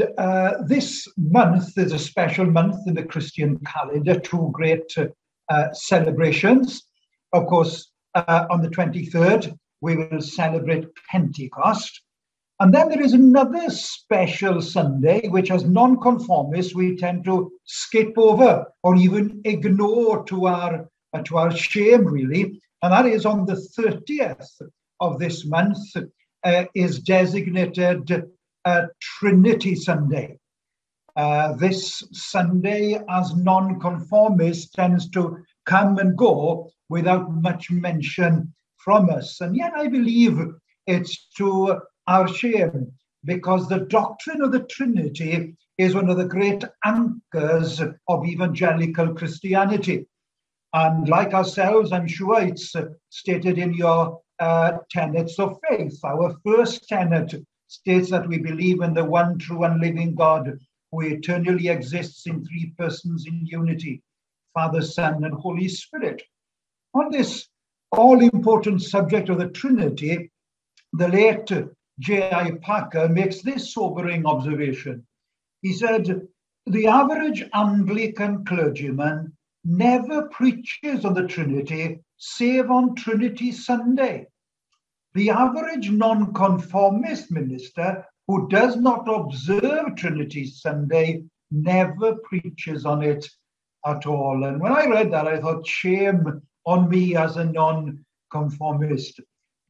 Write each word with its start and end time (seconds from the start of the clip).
Uh, 0.00 0.62
this 0.66 1.06
month 1.16 1.76
is 1.76 1.92
a 1.92 1.98
special 1.98 2.46
month 2.46 2.86
in 2.86 2.94
the 2.94 3.02
Christian 3.02 3.58
calendar, 3.64 4.18
two 4.18 4.50
great 4.52 4.94
uh, 5.48 5.72
celebrations. 5.72 6.82
Of 7.32 7.46
course, 7.46 7.90
uh, 8.14 8.46
on 8.50 8.62
the 8.62 8.68
23rd, 8.68 9.56
we 9.80 9.96
will 9.96 10.20
celebrate 10.20 10.86
Pentecost. 11.10 12.02
And 12.60 12.74
then 12.74 12.88
there 12.88 13.02
is 13.02 13.12
another 13.12 13.70
special 13.70 14.60
Sunday, 14.60 15.28
which 15.28 15.50
as 15.50 15.64
nonconformists 15.64 16.74
we 16.74 16.96
tend 16.96 17.24
to 17.24 17.52
skip 17.64 18.14
over 18.16 18.66
or 18.82 18.96
even 18.96 19.40
ignore 19.44 20.24
to 20.24 20.46
our, 20.46 20.88
uh, 21.12 21.22
to 21.22 21.36
our 21.38 21.54
shame, 21.54 22.04
really. 22.04 22.60
And 22.82 22.92
that 22.92 23.06
is 23.06 23.24
on 23.24 23.46
the 23.46 23.54
30th 23.54 24.60
of 25.00 25.18
this 25.20 25.46
month, 25.46 25.78
uh, 26.44 26.64
is 26.74 26.98
designated 26.98 28.28
uh, 28.68 28.86
Trinity 29.00 29.74
Sunday. 29.74 30.38
Uh, 31.16 31.54
this 31.54 32.02
Sunday, 32.12 33.00
as 33.08 33.34
nonconformist, 33.34 34.74
tends 34.74 35.08
to 35.10 35.38
come 35.64 35.98
and 35.98 36.16
go 36.16 36.70
without 36.88 37.32
much 37.42 37.70
mention 37.70 38.52
from 38.76 39.10
us. 39.10 39.40
And 39.40 39.56
yet, 39.56 39.72
I 39.74 39.88
believe 39.88 40.38
it's 40.86 41.28
to 41.38 41.80
our 42.06 42.28
shame 42.28 42.92
because 43.24 43.68
the 43.68 43.80
doctrine 43.80 44.42
of 44.42 44.52
the 44.52 44.64
Trinity 44.76 45.56
is 45.78 45.94
one 45.94 46.10
of 46.10 46.18
the 46.18 46.32
great 46.36 46.62
anchors 46.84 47.80
of 47.80 48.26
evangelical 48.26 49.14
Christianity. 49.14 50.06
And 50.74 51.08
like 51.08 51.32
ourselves, 51.32 51.90
I'm 51.92 52.06
sure 52.06 52.40
it's 52.42 52.74
stated 53.08 53.58
in 53.58 53.72
your 53.74 54.20
uh, 54.38 54.72
tenets 54.90 55.38
of 55.38 55.58
faith. 55.68 55.98
Our 56.04 56.36
first 56.44 56.86
tenet 56.88 57.34
states 57.68 58.10
that 58.10 58.28
we 58.28 58.38
believe 58.38 58.82
in 58.82 58.94
the 58.94 59.04
one 59.04 59.38
true 59.38 59.64
and 59.64 59.80
living 59.80 60.14
God 60.14 60.58
who 60.90 61.02
eternally 61.02 61.68
exists 61.68 62.26
in 62.26 62.44
three 62.44 62.72
persons 62.76 63.26
in 63.26 63.46
unity 63.46 64.02
Father, 64.54 64.82
Son, 64.82 65.22
and 65.22 65.34
Holy 65.34 65.68
Spirit. 65.68 66.22
On 66.94 67.10
this 67.10 67.48
all 67.92 68.20
important 68.20 68.82
subject 68.82 69.28
of 69.28 69.38
the 69.38 69.48
Trinity, 69.50 70.30
the 70.94 71.08
late 71.08 71.52
J.I. 72.00 72.52
Packer 72.62 73.08
makes 73.08 73.42
this 73.42 73.72
sobering 73.72 74.26
observation. 74.26 75.06
He 75.62 75.72
said, 75.72 76.26
The 76.66 76.86
average 76.86 77.44
Anglican 77.52 78.44
clergyman 78.44 79.36
never 79.64 80.28
preaches 80.28 81.04
on 81.04 81.14
the 81.14 81.26
Trinity 81.26 82.00
save 82.16 82.70
on 82.70 82.94
Trinity 82.94 83.52
Sunday. 83.52 84.26
The 85.14 85.30
average 85.30 85.90
nonconformist 85.90 87.30
minister 87.30 88.04
who 88.26 88.48
does 88.48 88.76
not 88.76 89.08
observe 89.08 89.96
Trinity 89.96 90.44
Sunday 90.44 91.24
never 91.50 92.16
preaches 92.16 92.84
on 92.84 93.02
it 93.02 93.26
at 93.86 94.06
all. 94.06 94.44
And 94.44 94.60
when 94.60 94.72
I 94.72 94.86
read 94.86 95.12
that, 95.12 95.26
I 95.26 95.40
thought, 95.40 95.66
shame 95.66 96.42
on 96.66 96.90
me 96.90 97.16
as 97.16 97.36
a 97.36 97.44
nonconformist. 97.44 99.20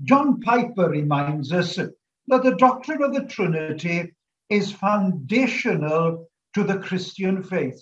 John 0.03 0.41
Piper 0.41 0.89
reminds 0.89 1.53
us 1.53 1.77
that 1.77 2.43
the 2.43 2.57
doctrine 2.59 3.03
of 3.03 3.15
the 3.15 3.25
Trinity 3.25 4.13
is 4.51 4.73
foundational 4.73 6.29
to 6.55 6.65
the 6.65 6.79
Christian 6.79 7.43
faith. 7.43 7.81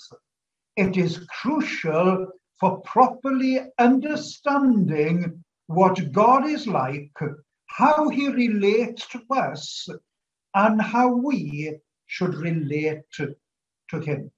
It 0.76 0.96
is 0.96 1.26
crucial 1.40 2.26
for 2.60 2.80
properly 2.82 3.60
understanding 3.78 5.42
what 5.68 6.12
God 6.12 6.46
is 6.46 6.66
like, 6.66 7.12
how 7.66 8.08
he 8.08 8.28
relates 8.28 9.06
to 9.08 9.22
us, 9.30 9.88
and 10.54 10.80
how 10.80 11.08
we 11.08 11.78
should 12.06 12.34
relate 12.34 13.00
to, 13.14 13.34
to 13.90 14.00
him. 14.00 14.30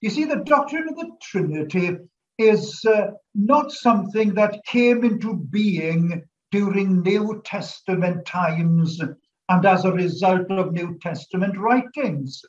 You 0.00 0.10
see, 0.10 0.24
the 0.24 0.44
doctrine 0.44 0.88
of 0.88 0.96
the 0.96 1.10
Trinity 1.22 1.96
is 2.38 2.84
uh, 2.84 3.12
not 3.34 3.72
something 3.72 4.34
that 4.34 4.64
came 4.66 5.04
into 5.04 5.36
being 5.36 6.22
during 6.50 7.02
New 7.02 7.42
Testament 7.44 8.26
times 8.26 9.00
and 9.48 9.66
as 9.66 9.84
a 9.84 9.92
result 9.92 10.50
of 10.50 10.72
New 10.72 10.98
Testament 11.00 11.56
writings. 11.58 12.42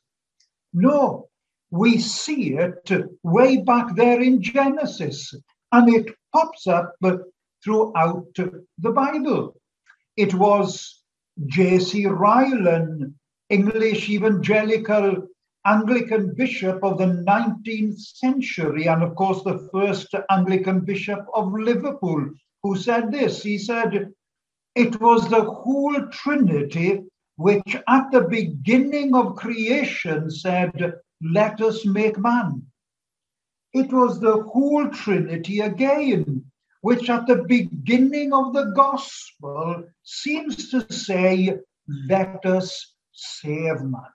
No, 0.73 1.29
we 1.72 1.97
see 1.97 2.53
it 2.53 2.91
way 3.23 3.57
back 3.57 3.95
there 3.95 4.22
in 4.22 4.41
Genesis, 4.41 5.34
and 5.72 5.94
it 5.94 6.13
pops 6.34 6.67
up 6.67 6.94
throughout 7.63 8.25
the 8.35 8.91
Bible. 8.91 9.55
It 10.18 10.34
was 10.34 11.02
J.C. 11.48 12.06
Ryle, 12.06 13.12
English 13.50 14.09
evangelical 14.09 15.28
Anglican 15.66 16.36
bishop 16.36 16.84
of 16.84 17.00
the 17.00 17.06
19th 17.28 18.00
century, 18.00 18.88
and 18.88 19.02
of 19.02 19.16
course, 19.16 19.44
the 19.44 19.68
first 19.74 20.14
Anglican 20.30 20.81
bishop 20.81 21.26
of 21.34 21.52
Liverpool, 21.53 22.30
who 22.62 22.76
said 22.76 23.12
this. 23.12 23.42
He 23.42 23.58
said, 23.58 24.14
It 24.76 25.02
was 25.02 25.28
the 25.28 25.44
whole 25.44 26.08
Trinity 26.08 27.02
which 27.38 27.76
at 27.88 28.12
the 28.12 28.22
beginning 28.22 29.16
of 29.16 29.36
creation 29.36 30.30
said, 30.30 30.94
Let 31.22 31.59
us 31.62 31.86
make 31.86 32.18
man. 32.18 32.64
It 33.74 33.92
was 33.92 34.20
the 34.20 34.44
whole 34.44 34.88
Trinity 34.90 35.59
again, 35.59 36.46
which 36.85 37.09
at 37.09 37.25
the 37.25 37.44
beginning 37.47 38.31
of 38.31 38.53
the 38.53 38.66
gospel 38.75 39.84
seems 40.03 40.69
to 40.69 40.85
say, 40.94 41.57
Let 42.07 42.46
us 42.46 42.94
save 43.12 43.81
man. 43.81 44.13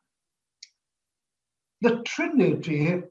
The 1.81 2.01
Trinity 2.05 3.03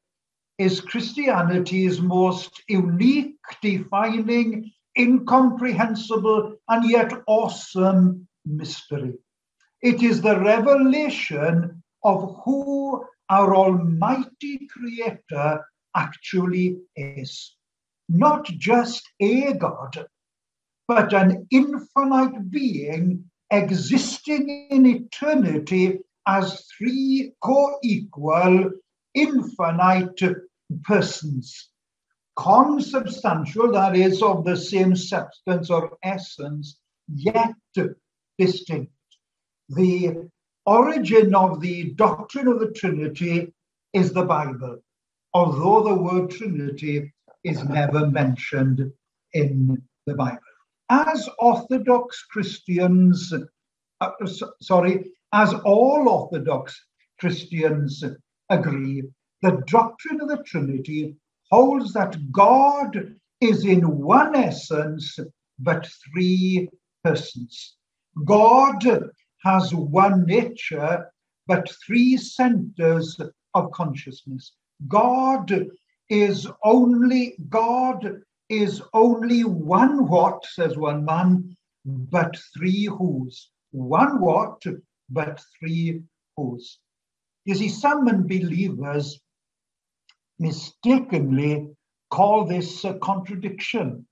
is 0.57 0.79
Christianity's 0.79 1.99
most 1.99 2.63
unique, 2.69 3.35
defining, 3.61 4.71
incomprehensible, 4.97 6.55
and 6.69 6.89
yet 6.89 7.11
awesome 7.27 8.29
mystery. 8.45 9.15
It 9.81 10.01
is 10.01 10.21
the 10.21 10.39
revelation 10.39 11.83
of 12.05 12.41
who 12.45 13.05
our 13.29 13.53
Almighty 13.53 14.69
Creator 14.71 15.65
actually 15.97 16.77
is. 16.95 17.57
Not 18.11 18.45
just 18.45 19.07
a 19.19 19.53
God, 19.53 20.07
but 20.87 21.13
an 21.13 21.47
infinite 21.51 22.49
being 22.49 23.29
existing 23.51 24.67
in 24.71 24.87
eternity 24.87 25.99
as 26.27 26.65
three 26.75 27.33
co 27.43 27.77
equal, 27.83 28.71
infinite 29.13 30.19
persons. 30.83 31.69
Consubstantial, 32.35 33.71
that 33.73 33.95
is, 33.95 34.23
of 34.23 34.43
the 34.43 34.57
same 34.57 34.95
substance 34.95 35.69
or 35.69 35.95
essence, 36.01 36.79
yet 37.13 37.53
distinct. 38.39 38.91
The 39.69 40.29
origin 40.65 41.35
of 41.35 41.61
the 41.61 41.91
doctrine 41.93 42.47
of 42.47 42.59
the 42.59 42.71
Trinity 42.71 43.53
is 43.93 44.13
the 44.13 44.25
Bible, 44.25 44.79
although 45.33 45.83
the 45.83 46.01
word 46.01 46.31
Trinity 46.31 47.13
is 47.43 47.63
never 47.63 48.07
mentioned 48.07 48.91
in 49.33 49.81
the 50.05 50.13
Bible. 50.13 50.39
As 50.89 51.29
Orthodox 51.39 52.25
Christians, 52.25 53.33
uh, 54.01 54.09
sorry, 54.61 55.11
as 55.33 55.53
all 55.53 56.09
Orthodox 56.09 56.79
Christians 57.19 58.03
agree, 58.49 59.03
the 59.41 59.63
doctrine 59.67 60.21
of 60.21 60.29
the 60.29 60.43
Trinity 60.43 61.15
holds 61.51 61.93
that 61.93 62.31
God 62.31 63.15
is 63.41 63.65
in 63.65 63.97
one 63.99 64.35
essence, 64.35 65.17
but 65.59 65.87
three 66.11 66.69
persons. 67.03 67.75
God 68.25 68.83
has 69.43 69.73
one 69.73 70.25
nature, 70.25 71.09
but 71.47 71.71
three 71.85 72.17
centers 72.17 73.19
of 73.53 73.71
consciousness. 73.71 74.53
God 74.87 75.69
is 76.09 76.47
only, 76.63 77.35
God 77.49 78.21
is 78.49 78.81
only 78.93 79.43
one 79.43 80.07
what, 80.07 80.45
says 80.45 80.77
one 80.77 81.05
man, 81.05 81.55
but 81.85 82.35
three 82.55 82.85
whos. 82.85 83.49
One 83.71 84.19
what, 84.19 84.63
but 85.09 85.39
three 85.59 86.01
whos. 86.35 86.79
You 87.45 87.55
see, 87.55 87.69
some 87.69 88.07
unbelievers 88.07 89.19
mistakenly 90.39 91.67
call 92.09 92.45
this 92.45 92.83
a 92.83 92.95
contradiction. 92.95 94.05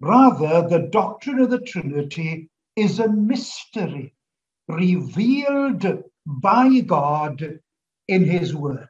Rather, 0.00 0.68
the 0.68 0.88
doctrine 0.90 1.40
of 1.40 1.50
the 1.50 1.60
Trinity 1.60 2.48
is 2.76 2.98
a 2.98 3.08
mystery 3.08 4.14
revealed 4.68 6.04
by 6.26 6.80
God 6.80 7.60
in 8.08 8.24
His 8.24 8.54
Word. 8.54 8.88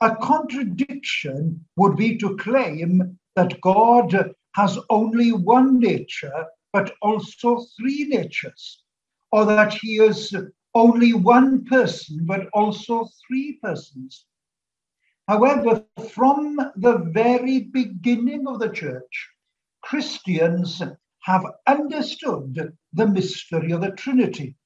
A 0.00 0.14
contradiction 0.14 1.66
would 1.76 1.96
be 1.96 2.16
to 2.18 2.36
claim 2.36 3.18
that 3.34 3.60
God 3.60 4.34
has 4.54 4.78
only 4.90 5.32
one 5.32 5.80
nature, 5.80 6.46
but 6.72 6.94
also 7.02 7.64
three 7.76 8.04
natures 8.04 8.84
or 9.32 9.44
that 9.46 9.74
he 9.74 9.96
is 9.98 10.34
only 10.74 11.12
one 11.14 11.64
person, 11.64 12.24
but 12.26 12.48
also 12.52 13.08
three 13.26 13.58
persons. 13.62 14.24
However, 15.26 15.84
from 16.10 16.56
the 16.76 16.98
very 17.12 17.60
beginning 17.60 18.46
of 18.46 18.60
the 18.60 18.70
church, 18.70 19.28
Christians 19.82 20.80
have 21.22 21.44
understood 21.66 22.72
the 22.92 23.06
mystery 23.06 23.72
of 23.72 23.80
the 23.80 23.90
Trinity, 23.90 24.56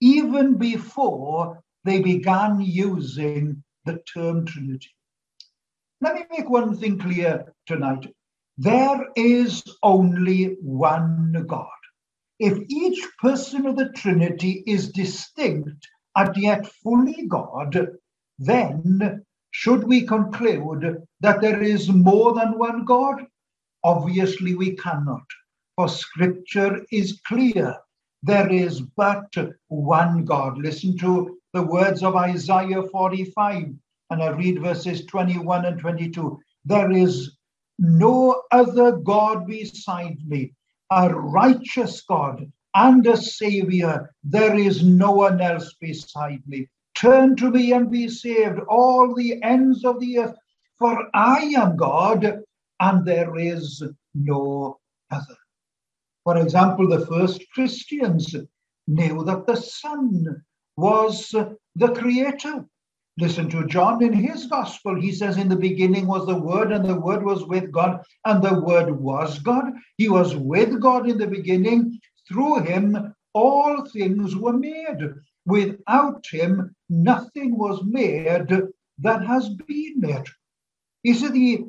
even 0.00 0.56
before 0.56 1.62
they 1.84 2.00
began 2.00 2.60
using 2.60 3.62
the 3.84 4.00
term 4.12 4.46
Trinity. 4.46 4.90
Let 6.00 6.14
me 6.14 6.24
make 6.30 6.48
one 6.48 6.76
thing 6.76 6.98
clear 6.98 7.52
tonight. 7.66 8.12
There 8.56 9.06
is 9.16 9.62
only 9.82 10.56
one 10.60 11.44
God. 11.46 11.66
If 12.38 12.58
each 12.68 13.00
person 13.20 13.66
of 13.66 13.76
the 13.76 13.90
Trinity 13.90 14.62
is 14.66 14.92
distinct 14.92 15.88
and 16.16 16.36
yet 16.36 16.66
fully 16.66 17.26
God, 17.26 17.96
then 18.38 19.24
should 19.50 19.84
we 19.84 20.06
conclude 20.06 21.02
that 21.20 21.40
there 21.40 21.62
is 21.62 21.88
more 21.88 22.34
than 22.34 22.58
one 22.58 22.84
God? 22.84 23.26
Obviously, 23.82 24.54
we 24.54 24.76
cannot, 24.76 25.24
for 25.76 25.88
scripture 25.88 26.84
is 26.92 27.20
clear. 27.26 27.76
There 28.22 28.50
is 28.50 28.80
but 28.80 29.34
one 29.68 30.24
God. 30.24 30.58
Listen 30.58 30.96
to 30.98 31.37
the 31.52 31.62
words 31.62 32.02
of 32.02 32.16
Isaiah 32.16 32.82
45, 32.82 33.74
and 34.10 34.22
I 34.22 34.28
read 34.28 34.60
verses 34.60 35.04
21 35.06 35.64
and 35.64 35.78
22. 35.78 36.38
There 36.64 36.90
is 36.90 37.36
no 37.78 38.42
other 38.50 38.92
God 38.92 39.46
beside 39.46 40.18
me 40.26 40.52
a 40.90 41.08
righteous 41.10 42.02
God 42.02 42.50
and 42.74 43.06
a 43.06 43.16
Savior. 43.16 44.14
There 44.24 44.56
is 44.56 44.82
no 44.82 45.12
one 45.12 45.40
else 45.40 45.74
beside 45.80 46.42
me. 46.46 46.68
Turn 46.94 47.36
to 47.36 47.50
me 47.50 47.72
and 47.72 47.90
be 47.90 48.08
saved, 48.08 48.58
all 48.68 49.14
the 49.14 49.42
ends 49.42 49.84
of 49.84 50.00
the 50.00 50.18
earth, 50.18 50.36
for 50.78 51.08
I 51.14 51.52
am 51.56 51.76
God 51.76 52.42
and 52.80 53.04
there 53.04 53.36
is 53.36 53.82
no 54.14 54.78
other. 55.10 55.36
For 56.24 56.38
example, 56.38 56.88
the 56.88 57.06
first 57.06 57.42
Christians 57.52 58.34
knew 58.86 59.24
that 59.24 59.46
the 59.46 59.56
Son 59.56 60.42
was 60.78 61.34
the 61.74 61.88
Creator. 61.88 62.64
Listen 63.18 63.50
to 63.50 63.66
John 63.66 64.00
in 64.00 64.12
his 64.12 64.46
gospel. 64.46 64.94
He 64.94 65.10
says, 65.10 65.36
In 65.36 65.48
the 65.48 65.56
beginning 65.56 66.06
was 66.06 66.24
the 66.26 66.40
Word, 66.40 66.70
and 66.70 66.84
the 66.84 67.00
Word 67.00 67.24
was 67.24 67.44
with 67.46 67.72
God, 67.72 68.00
and 68.24 68.40
the 68.40 68.60
Word 68.60 68.88
was 69.00 69.40
God. 69.40 69.72
He 69.96 70.08
was 70.08 70.36
with 70.36 70.80
God 70.80 71.10
in 71.10 71.18
the 71.18 71.26
beginning. 71.26 71.98
Through 72.28 72.60
him, 72.60 73.12
all 73.34 73.84
things 73.86 74.36
were 74.36 74.52
made. 74.52 75.00
Without 75.46 76.24
him, 76.30 76.76
nothing 76.88 77.58
was 77.58 77.82
made 77.84 78.48
that 78.98 79.26
has 79.26 79.48
been 79.48 79.94
made. 79.96 80.26
You 81.02 81.14
see, 81.14 81.28
the 81.28 81.64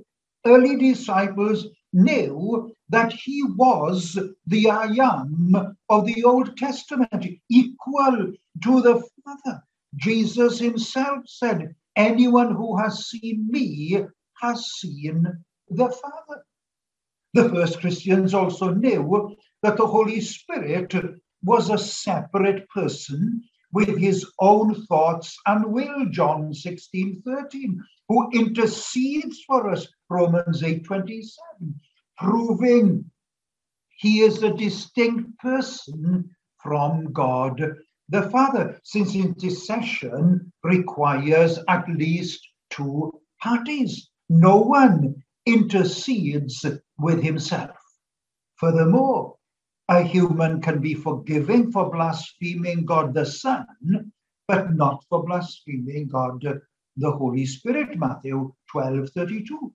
early 0.46 0.76
disciples 0.78 1.66
knew 1.94 2.74
that 2.90 3.14
he 3.14 3.44
was 3.44 4.18
the 4.48 4.70
I 4.70 4.86
am 4.86 5.76
of 5.90 6.06
the 6.06 6.24
Old 6.24 6.58
Testament, 6.58 7.26
equal 7.50 8.34
to 8.64 8.82
the 8.82 9.04
Father. 9.24 9.64
Jesus 9.96 10.60
himself 10.60 11.24
said, 11.28 11.76
Anyone 11.96 12.56
who 12.56 12.78
has 12.78 13.10
seen 13.10 13.48
me 13.50 14.04
has 14.42 14.66
seen 14.74 15.26
the 15.70 15.90
Father. 15.90 16.44
The 17.34 17.50
first 17.50 17.80
Christians 17.80 18.34
also 18.34 18.74
knew 18.74 19.36
that 19.62 19.78
the 19.78 19.86
Holy 19.86 20.22
Spirit 20.22 20.94
was 21.44 21.70
a 21.70 21.78
separate 21.78 22.68
person 22.70 23.44
with 23.72 23.98
his 23.98 24.26
own 24.40 24.86
thoughts 24.86 25.38
and 25.46 25.66
will, 25.66 26.06
John 26.10 26.54
16 26.54 27.22
13, 27.26 27.84
who 28.08 28.30
intercedes 28.34 29.42
for 29.46 29.70
us, 29.70 29.88
Romans 30.10 30.64
8 30.64 30.84
27, 30.84 31.80
proving 32.18 33.10
he 33.98 34.22
is 34.22 34.42
a 34.42 34.54
distinct 34.54 35.38
person 35.40 36.30
from 36.58 37.12
God 37.12 37.76
the 38.10 38.24
Father, 38.30 38.80
since 38.84 39.14
intercession 39.14 40.52
requires 40.64 41.60
at 41.68 41.88
least 41.88 42.48
two 42.72 43.14
parties. 43.40 44.10
No 44.30 44.58
one 44.58 45.24
intercedes 45.46 46.66
with 46.98 47.22
himself. 47.22 47.78
Furthermore, 48.56 49.36
a 49.90 50.04
human 50.04 50.62
can 50.62 50.80
be 50.80 50.94
forgiven 50.94 51.72
for 51.72 51.90
blaspheming 51.90 52.86
God 52.86 53.14
the 53.14 53.26
Son, 53.26 53.66
but 54.48 54.76
not 54.76 55.04
for 55.10 55.26
blaspheming 55.26 56.08
God 56.08 56.62
the 56.96 57.12
Holy 57.12 57.46
Spirit, 57.46 57.98
Matthew 57.98 58.54
12 58.72 59.10
32. 59.10 59.74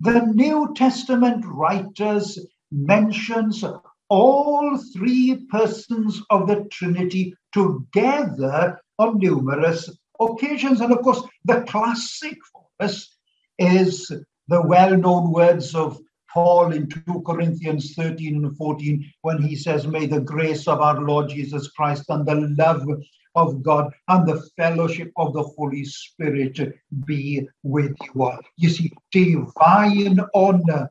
The 0.00 0.20
New 0.20 0.72
Testament 0.74 1.44
writers 1.44 2.38
mentions 2.70 3.64
all 4.08 4.78
three 4.94 5.46
persons 5.50 6.22
of 6.30 6.46
the 6.46 6.64
Trinity 6.70 7.34
together 7.52 8.80
on 8.98 9.18
numerous 9.18 9.90
occasions. 10.20 10.80
And 10.80 10.92
of 10.92 11.02
course, 11.02 11.22
the 11.44 11.62
classic 11.62 12.38
for 12.52 12.66
us 12.78 13.16
is 13.58 14.06
the 14.48 14.62
well 14.62 14.96
known 14.96 15.32
words 15.32 15.74
of 15.74 16.00
Paul 16.32 16.72
in 16.72 16.88
2 16.88 17.22
Corinthians 17.26 17.94
13 17.94 18.44
and 18.44 18.56
14 18.56 19.12
when 19.22 19.42
he 19.42 19.56
says, 19.56 19.86
May 19.86 20.06
the 20.06 20.20
grace 20.20 20.68
of 20.68 20.80
our 20.80 21.00
Lord 21.00 21.30
Jesus 21.30 21.68
Christ 21.72 22.04
and 22.08 22.26
the 22.26 22.54
love 22.56 22.86
of 23.34 23.62
God 23.62 23.92
and 24.08 24.26
the 24.26 24.42
fellowship 24.56 25.12
of 25.16 25.32
the 25.32 25.42
Holy 25.42 25.84
Spirit 25.84 26.58
be 27.04 27.48
with 27.62 27.96
you 28.02 28.22
all. 28.22 28.38
You 28.56 28.68
see, 28.68 28.92
divine 29.12 30.20
honor 30.34 30.90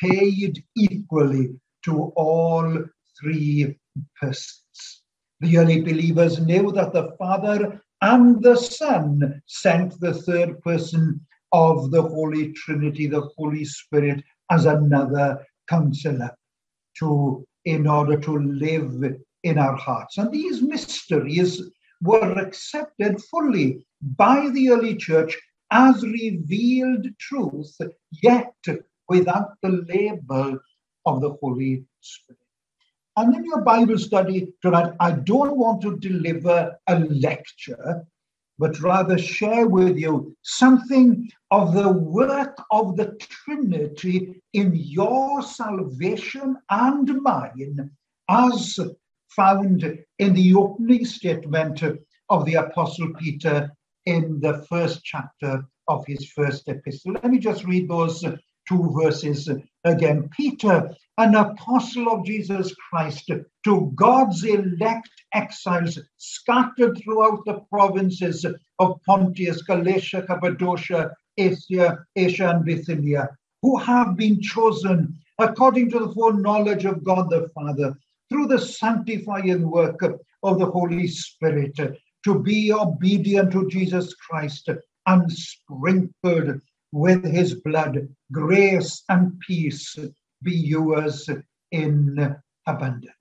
paid 0.00 0.64
equally 0.76 1.50
to 1.84 2.12
all 2.16 2.84
three 3.20 3.76
persons. 4.20 5.02
The 5.40 5.58
early 5.58 5.80
believers 5.80 6.40
knew 6.40 6.70
that 6.72 6.92
the 6.92 7.12
Father 7.18 7.82
and 8.02 8.42
the 8.42 8.56
Son 8.56 9.42
sent 9.46 9.98
the 10.00 10.14
third 10.14 10.60
person 10.62 11.20
of 11.52 11.90
the 11.90 12.02
Holy 12.02 12.52
Trinity, 12.52 13.06
the 13.06 13.28
Holy 13.36 13.64
Spirit, 13.64 14.22
as 14.50 14.66
another 14.66 15.44
counselor 15.68 16.30
to 16.98 17.44
in 17.64 17.86
order 17.86 18.18
to 18.18 18.38
live 18.38 19.16
in 19.42 19.58
our 19.58 19.76
hearts. 19.76 20.18
And 20.18 20.32
these 20.32 20.62
mysteries 20.62 21.62
were 22.02 22.32
accepted 22.38 23.20
fully 23.24 23.86
by 24.16 24.48
the 24.50 24.70
early 24.70 24.96
church 24.96 25.38
as 25.70 26.02
revealed 26.02 27.06
truth, 27.18 27.76
yet 28.22 28.54
without 29.08 29.50
the 29.62 29.84
label 29.88 30.58
of 31.06 31.20
the 31.20 31.30
Holy 31.40 31.84
Spirit. 32.00 32.38
And 33.16 33.34
in 33.34 33.44
your 33.44 33.60
Bible 33.60 33.98
study 33.98 34.52
tonight, 34.62 34.94
I 34.98 35.12
don't 35.12 35.56
want 35.56 35.82
to 35.82 35.98
deliver 35.98 36.76
a 36.86 36.98
lecture, 37.00 38.06
but 38.60 38.78
rather 38.80 39.16
share 39.16 39.66
with 39.66 39.96
you 39.96 40.36
something 40.42 41.26
of 41.50 41.72
the 41.72 41.90
work 41.90 42.54
of 42.70 42.94
the 42.94 43.16
Trinity 43.18 44.42
in 44.52 44.72
your 44.74 45.42
salvation 45.42 46.58
and 46.68 47.22
mine, 47.22 47.90
as 48.28 48.78
found 49.30 49.82
in 50.18 50.34
the 50.34 50.54
opening 50.54 51.06
statement 51.06 51.82
of 52.28 52.44
the 52.44 52.54
Apostle 52.54 53.14
Peter 53.18 53.70
in 54.04 54.38
the 54.40 54.62
first 54.68 55.02
chapter 55.04 55.64
of 55.88 56.04
his 56.06 56.30
first 56.32 56.68
epistle. 56.68 57.14
Let 57.14 57.30
me 57.30 57.38
just 57.38 57.64
read 57.64 57.88
those 57.88 58.22
two 58.68 58.94
verses 58.94 59.48
again. 59.84 60.28
Peter, 60.36 60.94
an 61.20 61.34
apostle 61.34 62.08
of 62.08 62.24
Jesus 62.24 62.74
Christ, 62.88 63.30
to 63.64 63.92
God's 63.94 64.42
elect 64.42 65.10
exiles 65.34 65.98
scattered 66.16 66.96
throughout 66.96 67.44
the 67.44 67.60
provinces 67.70 68.46
of 68.78 69.00
Pontus, 69.04 69.60
Galatia, 69.60 70.22
Cappadocia, 70.26 71.10
Asia, 71.36 72.06
Asia, 72.16 72.48
and 72.48 72.64
Bithynia, 72.64 73.28
who 73.60 73.76
have 73.76 74.16
been 74.16 74.40
chosen 74.40 75.14
according 75.38 75.90
to 75.90 75.98
the 75.98 76.12
foreknowledge 76.14 76.86
of 76.86 77.04
God 77.04 77.28
the 77.28 77.50
Father 77.54 77.94
through 78.30 78.46
the 78.46 78.58
sanctifying 78.58 79.70
work 79.70 80.00
of 80.42 80.58
the 80.58 80.70
Holy 80.70 81.06
Spirit 81.06 81.78
to 82.24 82.38
be 82.38 82.72
obedient 82.72 83.52
to 83.52 83.68
Jesus 83.68 84.14
Christ 84.14 84.70
and 85.06 85.30
sprinkled 85.30 86.62
with 86.92 87.24
his 87.26 87.56
blood, 87.56 88.08
grace 88.32 89.02
and 89.10 89.38
peace 89.40 89.98
be 90.42 90.54
yours 90.54 91.28
in 91.70 92.36
abundance. 92.66 93.14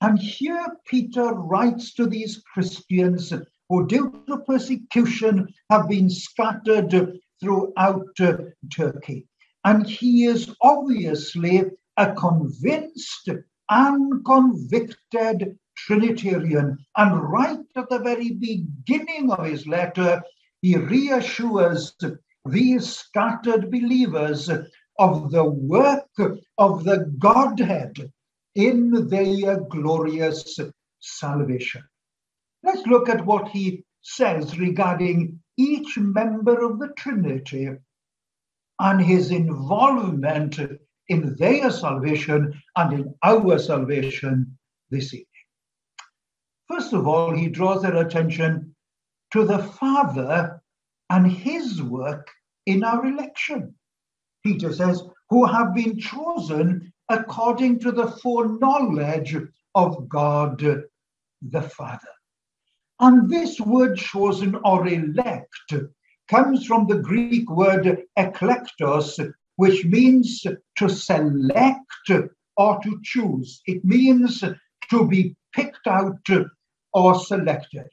And 0.00 0.18
here 0.18 0.66
Peter 0.86 1.32
writes 1.32 1.94
to 1.94 2.06
these 2.06 2.42
Christians 2.52 3.32
who, 3.68 3.86
due 3.86 4.22
to 4.26 4.38
persecution, 4.38 5.48
have 5.70 5.88
been 5.88 6.10
scattered 6.10 7.20
throughout 7.40 8.08
uh, 8.20 8.36
Turkey. 8.70 9.26
And 9.64 9.86
he 9.86 10.26
is 10.26 10.54
obviously 10.60 11.64
a 11.96 12.12
convinced 12.12 13.30
and 13.70 14.24
convicted 14.24 15.58
Trinitarian. 15.76 16.78
And 16.96 17.22
right 17.22 17.64
at 17.76 17.88
the 17.88 17.98
very 17.98 18.32
beginning 18.32 19.30
of 19.30 19.46
his 19.46 19.66
letter, 19.66 20.22
he 20.60 20.76
reassures 20.76 21.96
these 22.46 22.96
scattered 22.96 23.70
believers 23.70 24.50
of 24.98 25.30
the 25.30 25.44
work 25.44 26.08
of 26.58 26.84
the 26.84 27.12
Godhead 27.18 28.12
in 28.54 29.08
their 29.08 29.60
glorious 29.60 30.58
salvation. 31.00 31.82
Let's 32.62 32.86
look 32.86 33.08
at 33.08 33.26
what 33.26 33.48
he 33.48 33.84
says 34.02 34.58
regarding 34.58 35.40
each 35.56 35.98
member 35.98 36.64
of 36.64 36.78
the 36.78 36.88
Trinity 36.96 37.70
and 38.80 39.00
his 39.00 39.30
involvement 39.30 40.58
in 41.08 41.36
their 41.36 41.70
salvation 41.70 42.60
and 42.76 42.92
in 42.92 43.14
our 43.22 43.58
salvation 43.58 44.58
this 44.90 45.12
evening. 45.12 45.26
First 46.68 46.92
of 46.92 47.06
all, 47.06 47.34
he 47.36 47.48
draws 47.48 47.82
their 47.82 47.96
attention 47.96 48.74
to 49.32 49.44
the 49.44 49.58
Father 49.58 50.62
and 51.10 51.30
his 51.30 51.82
work 51.82 52.30
in 52.66 52.82
our 52.82 53.04
election. 53.04 53.74
Peter 54.44 54.72
says, 54.72 55.02
who 55.30 55.44
have 55.46 55.74
been 55.74 55.98
chosen 55.98 56.92
according 57.08 57.78
to 57.80 57.90
the 57.90 58.06
foreknowledge 58.06 59.36
of 59.74 60.08
God 60.08 60.58
the 61.42 61.62
Father. 61.62 62.08
And 63.00 63.28
this 63.28 63.58
word 63.58 63.96
chosen 63.96 64.54
or 64.64 64.86
elect 64.86 65.74
comes 66.28 66.66
from 66.66 66.86
the 66.86 66.98
Greek 66.98 67.50
word 67.50 68.04
eklektos, 68.18 69.32
which 69.56 69.84
means 69.84 70.46
to 70.76 70.88
select 70.88 72.10
or 72.56 72.80
to 72.82 73.00
choose. 73.02 73.62
It 73.66 73.84
means 73.84 74.44
to 74.90 75.08
be 75.08 75.34
picked 75.52 75.86
out 75.86 76.26
or 76.92 77.14
selected. 77.14 77.88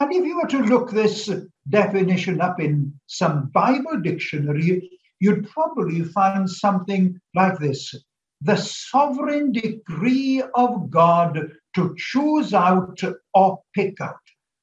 And 0.00 0.12
if 0.12 0.24
you 0.24 0.36
were 0.36 0.48
to 0.48 0.62
look 0.64 0.90
this 0.90 1.30
definition 1.68 2.40
up 2.40 2.60
in 2.60 2.98
some 3.06 3.48
Bible 3.48 4.00
dictionary, 4.02 4.90
you'd 5.20 5.48
probably 5.48 6.02
find 6.02 6.48
something 6.48 7.18
like 7.34 7.58
this 7.58 7.94
the 8.42 8.56
sovereign 8.56 9.50
decree 9.52 10.42
of 10.54 10.90
God 10.90 11.52
to 11.74 11.94
choose 11.96 12.52
out 12.52 13.00
or 13.34 13.60
pick 13.74 14.00
out, 14.00 14.14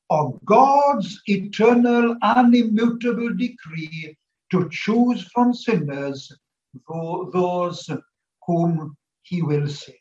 or 0.10 0.40
God's 0.46 1.20
eternal 1.26 2.16
and 2.22 2.56
immutable 2.56 3.34
decree 3.36 4.16
to 4.52 4.70
choose 4.72 5.24
from 5.34 5.54
sinners 5.54 6.32
those 6.88 7.90
whom 8.46 8.96
he 9.24 9.42
will 9.42 9.68
save. 9.68 9.96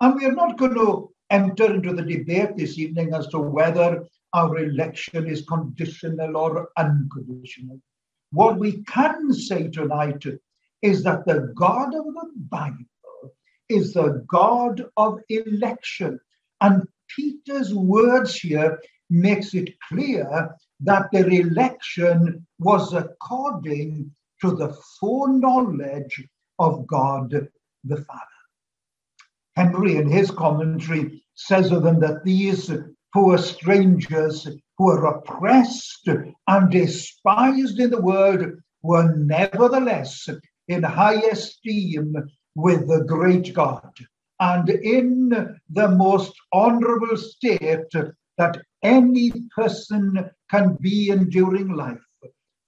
And 0.00 0.16
we 0.16 0.26
are 0.26 0.32
not 0.32 0.58
going 0.58 0.74
to 0.74 1.10
enter 1.30 1.74
into 1.74 1.94
the 1.94 2.02
debate 2.02 2.56
this 2.56 2.78
evening 2.78 3.14
as 3.14 3.26
to 3.28 3.38
whether 3.38 4.04
our 4.34 4.58
election 4.58 5.26
is 5.26 5.46
conditional 5.46 6.36
or 6.36 6.68
unconditional. 6.76 7.80
What 8.32 8.58
we 8.58 8.82
can 8.84 9.32
say 9.32 9.68
tonight 9.68 10.24
is 10.82 11.02
that 11.04 11.24
the 11.26 11.52
God 11.54 11.94
of 11.94 12.04
the 12.04 12.30
Bible 12.48 12.84
is 13.68 13.92
the 13.92 14.24
God 14.28 14.84
of 14.96 15.20
election. 15.28 16.20
And 16.60 16.86
Peter's 17.08 17.74
words 17.74 18.36
here 18.36 18.80
makes 19.10 19.54
it 19.54 19.70
clear 19.88 20.54
that 20.80 21.08
their 21.12 21.28
election 21.28 22.46
was 22.58 22.92
according 22.92 24.10
to 24.40 24.50
the 24.54 24.76
foreknowledge 25.00 26.26
of 26.58 26.86
God 26.86 27.30
the 27.84 27.96
Father. 27.96 28.22
Henry, 29.54 29.96
in 29.96 30.10
his 30.10 30.30
commentary, 30.30 31.24
says 31.34 31.72
of 31.72 31.82
them 31.82 32.00
that 32.00 32.24
these 32.24 32.70
poor 33.16 33.38
strangers 33.38 34.46
who 34.76 34.90
are 34.90 35.06
oppressed 35.06 36.06
and 36.48 36.70
despised 36.70 37.80
in 37.80 37.88
the 37.88 38.02
world 38.02 38.44
were 38.82 39.16
nevertheless 39.16 40.28
in 40.68 40.82
high 40.82 41.22
esteem 41.32 42.14
with 42.56 42.86
the 42.86 43.02
great 43.04 43.54
God 43.54 43.90
and 44.38 44.68
in 44.68 45.30
the 45.70 45.88
most 45.88 46.34
honorable 46.52 47.16
state 47.16 47.90
that 48.36 48.60
any 48.82 49.32
person 49.56 50.30
can 50.50 50.76
be 50.82 51.08
in 51.08 51.30
during 51.30 51.74
life, 51.74 52.06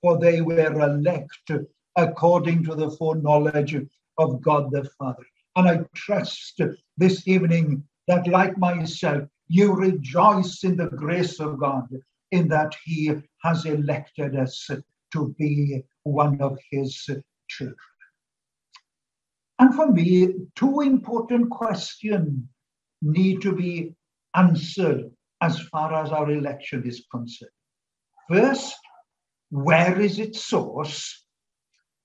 for 0.01 0.19
they 0.19 0.41
were 0.41 0.81
elect 0.81 1.51
according 1.97 2.65
to 2.65 2.75
the 2.75 2.91
foreknowledge 2.93 3.77
of 4.17 4.41
God 4.41 4.71
the 4.71 4.89
Father. 4.99 5.27
And 5.57 5.69
I 5.69 5.81
trust 5.95 6.59
this 6.97 7.29
evening 7.29 7.85
that, 8.07 8.27
like 8.27 8.57
myself, 8.57 9.29
you 9.49 9.75
rejoice 9.75 10.63
in 10.65 10.77
the 10.77 10.89
grace 10.89 11.41
of 11.41 11.59
God, 11.59 11.89
in 12.31 12.49
that 12.49 12.75
He 12.85 13.13
has 13.43 13.65
elected 13.65 14.37
us 14.37 14.69
to 15.13 15.35
be 15.39 15.83
one 16.03 16.41
of 16.41 16.59
His 16.71 17.09
children. 17.49 17.77
And 19.59 19.75
for 19.75 19.91
me, 19.91 20.35
two 20.55 20.81
important 20.81 21.51
questions 21.51 22.45
need 23.03 23.43
to 23.43 23.53
be 23.55 23.95
answered 24.35 25.11
as 25.41 25.61
far 25.61 25.95
as 25.95 26.11
our 26.11 26.31
election 26.31 26.87
is 26.87 27.07
concerned. 27.11 27.51
First, 28.29 28.77
where 29.51 30.01
is 30.01 30.19
its 30.19 30.45
source? 30.45 31.25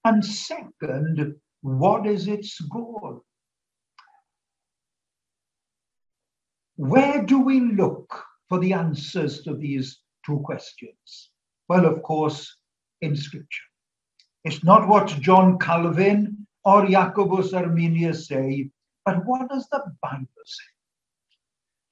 And 0.05 0.23
second, 0.23 1.35
what 1.62 2.07
is 2.07 2.27
its 2.27 2.59
goal? 2.62 3.23
Where 6.84 7.24
do 7.24 7.40
we 7.40 7.62
look 7.62 8.13
for 8.50 8.60
the 8.60 8.74
answers 8.74 9.42
to 9.44 9.56
these 9.56 10.02
two 10.25 10.40
questions? 10.40 11.32
Well, 11.70 11.86
of 11.86 12.04
course, 12.04 12.58
in 13.00 13.16
Scripture. 13.16 13.70
It's 14.44 14.66
not 14.66 14.90
what 14.90 15.08
John 15.22 15.58
Calvin 15.60 16.46
or 16.66 16.86
Jacobus 16.86 17.54
Arminius 17.54 18.28
say, 18.28 18.70
but 19.06 19.25
what 19.25 19.48
does 19.48 19.66
the 19.72 19.82
Bible 20.02 20.28
say? 20.46 20.74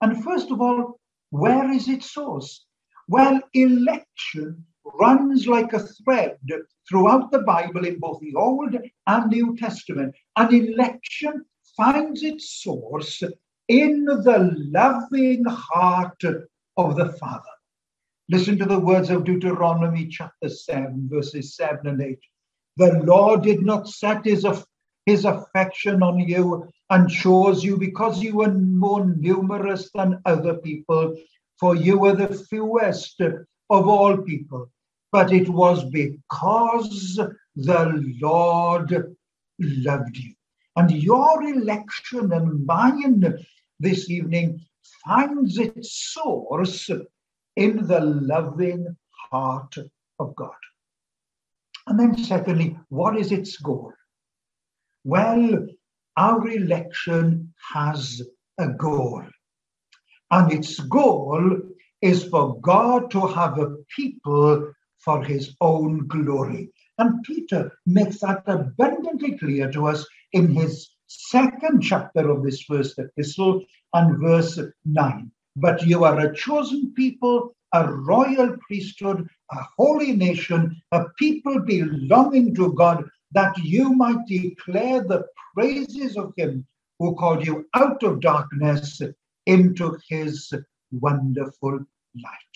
And 0.02 0.22
first 0.26 0.52
of 0.52 0.60
all, 0.60 1.00
where 1.30 1.72
is 1.72 1.88
its 1.88 2.12
source? 2.12 2.66
Well, 3.08 3.40
election 3.54 4.66
runs 4.84 5.48
like 5.48 5.72
a 5.72 5.88
thread 6.04 6.38
throughout 6.90 7.32
the 7.32 7.44
Bible 7.44 7.86
in 7.86 7.98
both 7.98 8.20
the 8.20 8.36
Old 8.36 8.76
and 9.08 9.32
New 9.32 9.56
Testament. 9.56 10.14
And 10.36 10.54
election 10.54 11.46
finds 11.78 12.24
its 12.24 12.62
source 12.62 13.24
in 13.72 14.04
the 14.04 14.54
loving 14.70 15.46
heart 15.46 16.22
of 16.76 16.98
the 16.98 17.14
Father. 17.14 17.56
Listen 18.28 18.58
to 18.58 18.66
the 18.66 18.80
words 18.80 19.10
of 19.10 19.24
Deuteronomy 19.24 20.10
chapter 20.10 20.50
7, 20.50 21.08
verses 21.10 21.56
7 21.56 21.88
and 21.88 22.02
8. 22.02 22.20
The 22.76 23.00
Lord 23.06 23.44
did 23.44 23.62
not 23.62 23.88
set 23.88 24.26
his, 24.26 24.46
his 25.06 25.24
affection 25.24 26.04
on 26.04 26.20
you 26.20 26.68
and 26.90 27.10
chose 27.10 27.64
you 27.64 27.78
because 27.78 28.22
you 28.22 28.36
were 28.36 28.52
more 28.52 29.06
numerous 29.06 29.90
than 29.96 30.22
other 30.26 30.56
people, 30.56 31.16
for 31.58 31.74
you 31.74 31.98
were 31.98 32.16
the 32.16 32.36
fewest 32.50 33.22
of 33.22 33.88
all 33.88 34.18
people. 34.18 34.70
But 35.14 35.32
it 35.32 35.48
was 35.48 35.86
because 35.86 37.22
the 37.56 38.16
Lord 38.22 39.16
loved 39.60 40.18
you. 40.18 40.34
And 40.76 40.92
your 40.92 41.44
election 41.44 42.32
and 42.34 42.66
mine 42.66 43.38
this 43.82 44.10
evening 44.10 44.62
finds 45.06 45.58
its 45.58 46.14
source 46.14 46.90
in 47.56 47.88
the 47.88 48.00
loving 48.00 48.96
heart 49.32 49.76
of 50.20 50.36
God. 50.36 50.62
And 51.88 52.00
then, 52.00 52.18
secondly, 52.18 52.78
what 52.90 53.18
is 53.18 53.32
its 53.32 53.58
goal? 53.58 53.92
Well, 55.04 55.68
our 56.18 56.48
election 56.48 57.54
has 57.74 58.22
a 58.60 58.70
goal. 58.70 59.24
And 60.30 60.52
its 60.52 60.80
goal 60.80 61.58
is 62.02 62.24
for 62.26 62.60
God 62.62 63.12
to 63.12 63.28
have 63.28 63.58
a 63.58 63.76
people 63.96 64.72
for 65.00 65.24
his 65.24 65.56
own 65.60 66.08
glory. 66.08 66.72
And 66.98 67.24
Peter 67.24 67.72
makes 67.86 68.20
that 68.20 68.44
abundantly 68.46 69.38
clear 69.38 69.72
to 69.72 69.88
us 69.88 70.06
in 70.34 70.50
his 70.50 70.90
second 71.20 71.82
chapter 71.82 72.30
of 72.30 72.44
this 72.44 72.62
first 72.62 72.98
epistle 73.00 73.64
and 73.94 74.20
verse 74.20 74.60
9. 74.86 75.32
But 75.56 75.86
you 75.86 76.04
are 76.04 76.20
a 76.20 76.36
chosen 76.36 76.94
people, 76.96 77.56
a 77.74 77.92
royal 77.92 78.58
priesthood, 78.68 79.28
a 79.52 79.58
holy 79.78 80.14
nation, 80.14 80.82
a 80.92 81.06
people 81.18 81.60
belonging 81.60 82.56
to 82.56 82.74
God, 82.74 83.10
that 83.34 83.58
you 83.58 83.94
might 83.94 84.26
declare 84.28 85.04
the 85.04 85.26
praises 85.54 86.18
of 86.18 86.34
him 86.38 86.66
who 87.00 87.16
called 87.16 87.46
you 87.46 87.68
out 87.74 88.04
of 88.04 88.22
darkness 88.22 89.02
into 89.46 89.98
his 90.08 90.54
wonderful 90.92 91.80
light. 92.16 92.56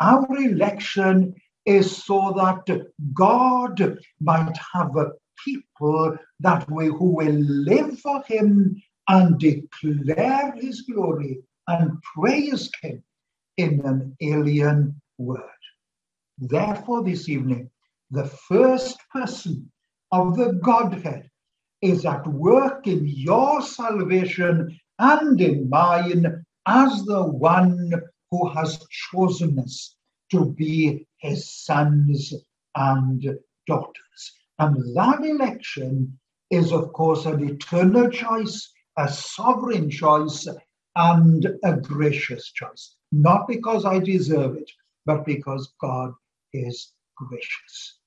Our 0.00 0.36
election 0.38 1.34
is 1.66 2.04
so 2.04 2.32
that 2.36 2.86
God 3.12 3.98
might 4.20 4.56
have 4.72 4.96
a 4.96 5.12
people 5.44 6.16
that 6.40 6.70
we 6.70 6.86
who 6.86 7.16
will 7.16 7.32
live 7.32 7.98
for 8.00 8.22
him 8.26 8.80
and 9.08 9.38
declare 9.38 10.52
his 10.56 10.82
glory 10.82 11.40
and 11.68 12.00
praise 12.02 12.70
him 12.82 13.02
in 13.56 13.80
an 13.84 14.16
alien 14.20 15.00
word. 15.18 15.42
Therefore, 16.38 17.04
this 17.04 17.28
evening, 17.28 17.70
the 18.10 18.26
first 18.26 18.98
person 19.12 19.70
of 20.12 20.36
the 20.36 20.54
Godhead 20.62 21.30
is 21.82 22.04
at 22.04 22.26
work 22.26 22.86
in 22.86 23.06
your 23.06 23.62
salvation 23.62 24.78
and 24.98 25.40
in 25.40 25.68
mine 25.68 26.44
as 26.66 27.04
the 27.04 27.22
one 27.22 27.92
who 28.30 28.48
has 28.50 28.84
chosen 29.10 29.58
us 29.58 29.96
to 30.30 30.52
be 30.52 31.06
his 31.18 31.52
sons 31.52 32.32
and 32.76 33.38
daughters. 33.66 34.39
And 34.60 34.94
that 34.94 35.24
election 35.24 36.18
is, 36.50 36.70
of 36.70 36.92
course, 36.92 37.24
an 37.24 37.42
eternal 37.48 38.10
choice, 38.10 38.70
a 38.98 39.08
sovereign 39.08 39.88
choice, 39.88 40.46
and 40.96 41.46
a 41.64 41.76
gracious 41.76 42.52
choice. 42.52 42.96
Not 43.10 43.48
because 43.48 43.86
I 43.86 44.00
deserve 44.00 44.56
it, 44.56 44.70
but 45.06 45.24
because 45.24 45.72
God 45.80 46.12
is 46.52 46.92
gracious. 47.16 48.00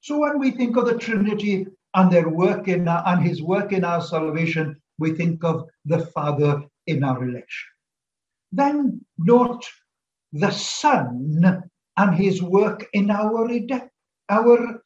So 0.00 0.18
when 0.18 0.40
we 0.40 0.50
think 0.50 0.76
of 0.76 0.86
the 0.86 0.98
Trinity 0.98 1.66
and 1.94 2.10
their 2.10 2.28
work 2.28 2.66
in 2.66 2.88
our, 2.88 3.04
and 3.06 3.22
his 3.22 3.40
work 3.40 3.72
in 3.72 3.84
our 3.84 4.02
salvation, 4.02 4.82
we 4.98 5.12
think 5.14 5.44
of 5.44 5.68
the 5.84 6.00
Father 6.06 6.64
in 6.88 7.04
our 7.04 7.22
election. 7.22 7.68
Then 8.50 9.04
note 9.18 9.64
the 10.32 10.50
Son 10.50 11.62
and 11.96 12.14
his 12.16 12.42
work 12.42 12.88
in 12.92 13.08
our, 13.08 13.48
our 14.28 14.81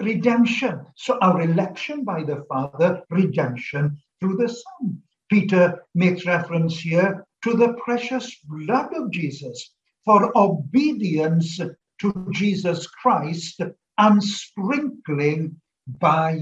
redemption. 0.00 0.86
So 0.96 1.18
our 1.20 1.42
election 1.42 2.04
by 2.04 2.24
the 2.24 2.44
Father, 2.48 3.02
redemption 3.10 3.98
through 4.20 4.36
the 4.36 4.48
Son. 4.48 5.02
Peter 5.30 5.84
makes 5.94 6.26
reference 6.26 6.80
here 6.80 7.24
to 7.44 7.54
the 7.54 7.74
precious 7.74 8.36
blood 8.44 8.92
of 8.94 9.10
Jesus 9.10 9.72
for 10.04 10.36
obedience 10.36 11.60
to 12.00 12.28
Jesus 12.32 12.86
Christ 12.86 13.60
and 13.98 14.22
sprinkling 14.22 15.60
by 15.86 16.40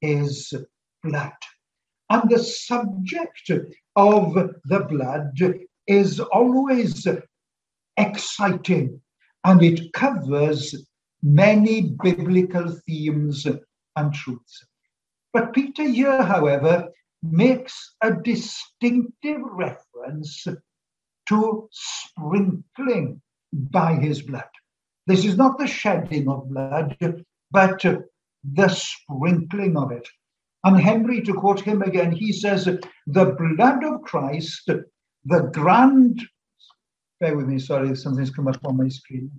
his 0.00 0.52
blood. 1.02 1.32
And 2.10 2.28
the 2.28 2.38
subject 2.38 3.50
of 3.96 4.34
the 4.64 4.80
blood 4.80 5.38
is 5.86 6.20
always 6.20 7.06
exciting 7.96 9.00
and 9.44 9.62
it 9.62 9.92
covers 9.92 10.85
many 11.22 11.94
biblical 12.02 12.70
themes 12.86 13.46
and 13.96 14.14
truths. 14.14 14.66
But 15.32 15.52
Peter 15.52 15.84
here, 15.84 16.22
however, 16.22 16.88
makes 17.22 17.94
a 18.02 18.12
distinctive 18.12 19.40
reference 19.42 20.46
to 21.28 21.68
sprinkling 21.72 23.20
by 23.52 23.94
his 23.94 24.22
blood. 24.22 24.44
This 25.06 25.24
is 25.24 25.36
not 25.36 25.58
the 25.58 25.66
shedding 25.66 26.28
of 26.28 26.48
blood, 26.48 26.96
but 27.50 27.82
the 27.82 28.68
sprinkling 28.68 29.76
of 29.76 29.92
it. 29.92 30.08
And 30.64 30.80
Henry, 30.80 31.20
to 31.22 31.32
quote 31.32 31.60
him 31.60 31.82
again, 31.82 32.12
he 32.12 32.32
says, 32.32 32.64
The 32.64 33.36
blood 33.56 33.84
of 33.84 34.02
Christ, 34.02 34.68
the 35.24 35.50
grand, 35.52 36.22
bear 37.20 37.36
with 37.36 37.46
me, 37.46 37.58
sorry, 37.58 37.94
something's 37.94 38.30
come 38.30 38.48
up 38.48 38.58
on 38.64 38.76
my 38.76 38.88
screen. 38.88 39.30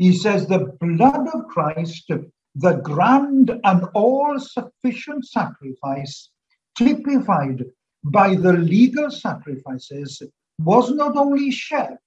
He 0.00 0.16
says, 0.16 0.46
The 0.46 0.74
blood 0.80 1.28
of 1.34 1.46
Christ, 1.48 2.10
the 2.54 2.72
grand 2.76 3.50
and 3.64 3.84
all 3.92 4.40
sufficient 4.40 5.26
sacrifice, 5.26 6.30
typified 6.74 7.66
by 8.04 8.34
the 8.34 8.54
legal 8.54 9.10
sacrifices, 9.10 10.22
was 10.58 10.90
not 10.92 11.18
only 11.18 11.50
shed, 11.50 11.98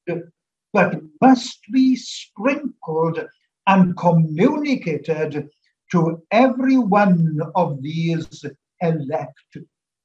but 0.73 1.01
must 1.21 1.59
be 1.71 1.95
sprinkled 1.95 3.27
and 3.67 3.95
communicated 3.95 5.49
to 5.91 6.23
every 6.31 6.79
one 6.79 7.37
of 7.53 7.79
these 7.83 8.43
elect 8.81 9.57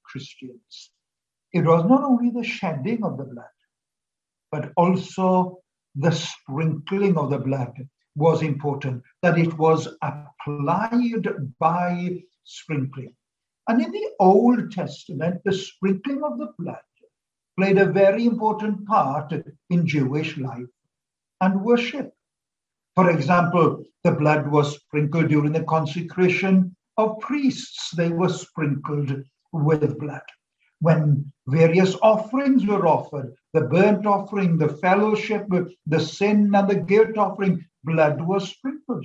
Christians. 0.05 0.91
It 1.55 1.65
was 1.65 1.87
not 1.87 2.03
only 2.05 2.29
the 2.29 2.45
shedding 2.45 3.03
of 3.03 3.17
the 3.17 3.25
blood, 3.25 3.59
but 4.53 4.73
also 4.77 5.63
the 5.99 6.13
sprinkling 6.13 7.19
of 7.19 7.31
the 7.31 7.39
blood 7.39 7.75
was 8.15 8.43
important, 8.43 9.03
that 9.23 9.39
it 9.39 9.57
was 9.59 9.89
applied 10.03 11.29
by 11.59 12.23
sprinkling. 12.45 13.15
And 13.69 13.83
in 13.83 13.91
the 13.91 14.11
Old 14.21 14.71
Testament, 14.73 15.43
the 15.45 15.53
sprinkling 15.53 16.23
of 16.23 16.39
the 16.39 16.53
blood 16.59 16.79
played 17.59 17.79
a 17.79 17.93
very 17.93 18.25
important 18.25 18.87
part 18.87 19.33
in 19.71 19.87
Jewish 19.87 20.39
life 20.39 20.67
and 21.41 21.63
worship. 21.63 22.13
For 22.95 23.11
example, 23.11 23.85
the 24.05 24.13
blood 24.13 24.49
was 24.49 24.77
sprinkled 24.77 25.29
during 25.29 25.53
the 25.53 25.65
consecration 25.65 26.75
of 26.97 27.19
priests, 27.21 27.91
they 27.97 28.09
were 28.09 28.29
sprinkled 28.29 29.23
with 29.53 29.99
blood. 29.99 30.23
When 30.81 31.33
various 31.49 31.97
offerings 32.03 32.65
were 32.65 32.87
offered, 32.87 33.35
the 33.53 33.63
burnt 33.63 34.07
offering, 34.07 34.59
the 34.59 34.69
fellowship, 34.69 35.47
the 35.87 36.01
sin, 36.01 36.55
and 36.55 36.69
the 36.69 36.77
guilt 36.81 37.19
offering, 37.19 37.65
blood 37.83 38.21
was 38.21 38.51
sprinkled. 38.51 39.05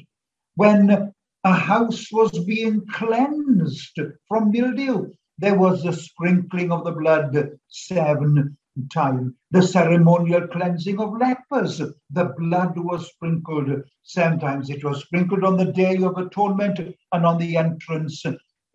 When 0.55 1.13
a 1.43 1.53
house 1.53 2.11
was 2.11 2.31
being 2.45 2.85
cleansed 2.91 3.99
from 4.27 4.51
mildew, 4.51 5.13
there 5.39 5.57
was 5.57 5.81
the 5.81 5.93
sprinkling 5.93 6.71
of 6.71 6.83
the 6.83 6.91
blood 6.91 7.57
seven 7.69 8.55
times. 8.91 9.33
The 9.49 9.63
ceremonial 9.63 10.47
cleansing 10.47 10.99
of 10.99 11.17
lepers, 11.17 11.79
the 12.11 12.33
blood 12.37 12.77
was 12.77 13.07
sprinkled 13.07 13.83
seven 14.03 14.39
times. 14.39 14.69
It 14.69 14.83
was 14.83 15.01
sprinkled 15.01 15.43
on 15.43 15.57
the 15.57 15.71
day 15.71 15.97
of 15.97 16.17
atonement 16.17 16.79
and 17.11 17.25
on 17.25 17.39
the 17.39 17.57
entrance 17.57 18.23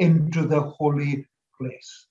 into 0.01 0.47
the 0.47 0.61
holy 0.61 1.27
place. 1.57 2.08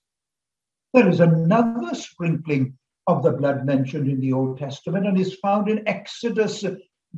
There 0.94 1.08
is 1.08 1.20
another 1.20 1.94
sprinkling 1.94 2.78
of 3.06 3.22
the 3.22 3.32
blood 3.32 3.66
mentioned 3.66 4.08
in 4.08 4.20
the 4.20 4.32
Old 4.32 4.58
Testament 4.58 5.06
and 5.06 5.18
is 5.18 5.34
found 5.42 5.68
in 5.68 5.86
Exodus 5.86 6.64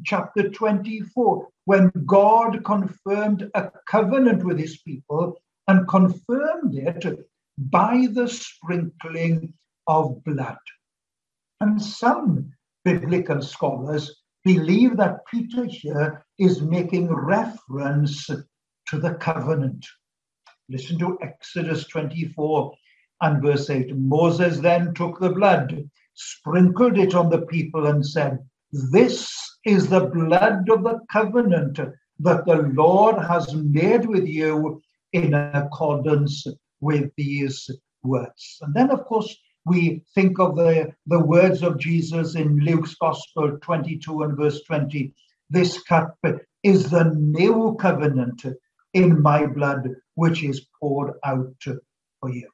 chapter 0.05 0.49
24, 0.51 1.49
when 1.67 1.93
God 2.07 2.65
confirmed 2.65 3.49
a 3.55 3.71
covenant 3.89 4.45
with 4.45 4.59
his 4.59 4.79
people 4.79 5.41
and 5.69 5.89
confirmed 5.89 6.75
it 6.75 7.29
by 7.59 8.09
the 8.11 8.29
sprinkling 8.29 9.55
of 9.87 10.25
blood. 10.25 10.59
And 11.61 11.81
some 11.81 12.53
biblical 12.85 13.43
scholars 13.43 14.23
believe 14.45 14.97
that 14.97 15.27
Peter 15.31 15.65
here 15.65 16.25
is 16.39 16.63
making 16.63 17.13
reference 17.13 18.27
to 18.27 18.99
the 18.99 19.15
covenant. 19.15 19.87
Listen 20.69 20.99
to 20.99 21.19
Exodus 21.21 21.87
24 21.89 22.75
and 23.21 23.43
verse 23.43 23.69
8. 23.69 23.97
Moses 23.97 24.59
then 24.59 24.95
took 24.95 25.19
the 25.21 25.31
blood, 25.31 25.89
sprinkled 26.15 26.99
it 26.99 27.15
on 27.15 27.31
the 27.31 27.43
people, 27.43 27.87
and 27.87 28.05
said, 28.05 28.39
This 28.93 29.31
is 29.65 29.89
the 29.89 30.07
blood 30.07 30.69
of 30.71 30.85
the 30.85 31.01
covenant 31.11 31.79
that 32.21 32.45
the 32.47 32.71
Lord 32.75 33.17
has 33.19 33.55
made 33.55 34.07
with 34.07 34.27
you 34.27 34.83
in 35.13 35.35
accordance 35.35 36.47
with 36.81 37.11
these 37.17 37.71
words. 38.03 38.59
And 38.63 38.75
then, 38.75 38.91
of 38.91 39.05
course, 39.05 39.37
we 39.67 40.03
think 40.15 40.39
of 40.39 40.57
the, 40.57 40.93
the 41.07 41.19
words 41.19 41.63
of 41.63 41.79
Jesus 41.79 42.35
in 42.35 42.59
Luke's 42.61 42.95
Gospel 42.95 43.59
22 43.61 44.23
and 44.23 44.37
verse 44.37 44.63
20. 44.63 45.13
This 45.51 45.83
cup 45.83 46.17
is 46.63 46.91
the 46.91 47.05
new 47.17 47.77
covenant 47.79 48.45
in 48.95 49.21
my 49.21 49.47
blood, 49.47 49.89
which 50.15 50.43
is 50.43 50.67
poured 50.81 51.15
out 51.25 51.55
for 52.21 52.31
you. 52.31 52.49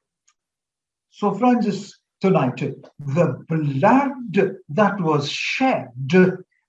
So, 1.18 1.32
friends, 1.32 1.98
tonight, 2.20 2.58
the 2.98 3.44
blood 3.48 4.50
that 4.68 5.00
was 5.00 5.30
shed 5.30 5.88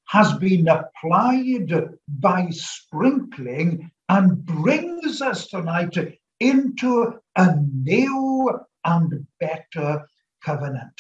has 0.05 0.33
been 0.37 0.69
applied 0.69 1.73
by 2.07 2.47
sprinkling 2.51 3.91
and 4.07 4.45
brings 4.45 5.21
us 5.21 5.49
tonight 5.49 5.97
into 6.39 7.19
a 7.35 7.55
new 7.57 8.57
and 8.85 9.27
better 9.41 10.07
covenant. 10.41 10.93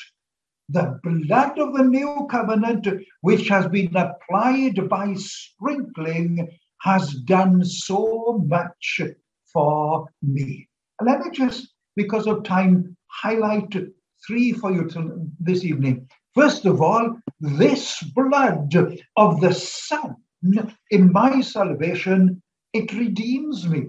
The 0.67 0.99
blood 1.01 1.57
of 1.57 1.73
the 1.73 1.85
new 1.85 2.27
covenant, 2.29 2.85
which 3.21 3.47
has 3.47 3.65
been 3.69 3.95
applied 3.95 4.89
by 4.89 5.13
sprinkling, 5.13 6.49
has 6.81 7.13
done 7.13 7.63
so 7.63 8.43
much 8.45 8.99
for 9.53 10.05
me. 10.21 10.67
Let 11.01 11.21
me 11.21 11.31
just, 11.31 11.73
because 11.95 12.27
of 12.27 12.43
time, 12.43 12.96
highlight 13.07 13.73
three 14.25 14.51
for 14.51 14.71
you 14.71 14.89
this 15.39 15.63
evening. 15.63 16.07
First 16.33 16.65
of 16.65 16.81
all, 16.81 17.17
this 17.39 18.01
blood 18.15 18.75
of 19.15 19.41
the 19.41 19.53
Son 19.53 20.15
in 20.91 21.11
my 21.11 21.41
salvation, 21.41 22.41
it 22.73 22.93
redeems 22.93 23.67
me. 23.67 23.87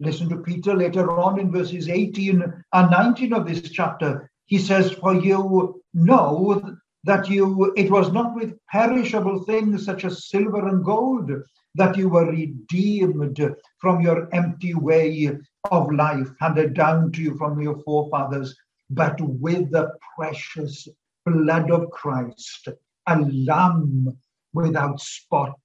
Listen 0.00 0.28
to 0.28 0.38
Peter 0.38 0.74
later 0.74 1.10
on 1.12 1.38
in 1.38 1.52
verses 1.52 1.88
18 1.88 2.42
and 2.72 2.90
19 2.90 3.32
of 3.32 3.46
this 3.46 3.70
chapter. 3.70 4.30
he 4.46 4.58
says, 4.58 4.90
For 4.90 5.14
you 5.14 5.82
know 5.94 6.81
that 7.04 7.28
you 7.28 7.72
it 7.76 7.90
was 7.90 8.12
not 8.12 8.34
with 8.34 8.58
perishable 8.70 9.42
things 9.44 9.84
such 9.84 10.04
as 10.04 10.28
silver 10.28 10.68
and 10.68 10.84
gold 10.84 11.30
that 11.74 11.96
you 11.96 12.08
were 12.08 12.30
redeemed 12.30 13.40
from 13.78 14.00
your 14.00 14.28
empty 14.34 14.74
way 14.74 15.30
of 15.70 15.92
life 15.92 16.28
handed 16.40 16.74
down 16.74 17.10
to 17.12 17.22
you 17.22 17.36
from 17.36 17.60
your 17.60 17.78
forefathers, 17.82 18.54
but 18.90 19.18
with 19.20 19.70
the 19.70 19.90
precious 20.16 20.86
blood 21.24 21.70
of 21.70 21.90
Christ, 21.90 22.68
a 23.08 23.18
lamb 23.20 24.16
without 24.52 25.00
spot 25.00 25.58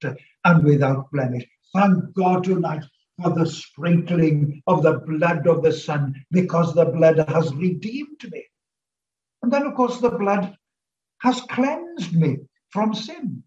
and 0.45 0.63
without 0.63 1.11
blemish. 1.11 1.45
Thank 1.73 2.13
God 2.13 2.45
tonight 2.45 2.85
for 3.21 3.31
the 3.31 3.45
sprinkling 3.45 4.61
of 4.67 4.83
the 4.83 4.99
blood 4.99 5.45
of 5.47 5.61
the 5.61 5.73
Son, 5.73 6.13
because 6.31 6.73
the 6.73 6.85
blood 6.85 7.17
has 7.29 7.53
redeemed 7.55 8.31
me. 8.31 8.45
And 9.43 9.51
then, 9.51 9.67
of 9.67 9.75
course, 9.75 9.99
the 9.99 10.11
blood 10.11 10.56
has 11.19 11.41
cleansed 11.41 12.15
me 12.15 12.37
from 12.69 12.93
sin. 12.93 13.43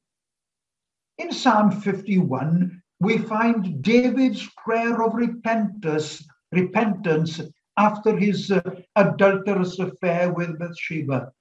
In 1.18 1.32
Psalm 1.32 1.70
51, 1.70 2.82
we 3.00 3.18
find 3.18 3.82
David's 3.82 4.48
prayer 4.62 5.02
of 5.02 5.14
repentance, 5.14 6.26
repentance 6.52 7.40
after 7.76 8.16
his 8.16 8.50
uh, 8.50 8.60
adulterous 8.96 9.78
affair 9.78 10.32
with 10.32 10.58
Bathsheba. 10.58 11.32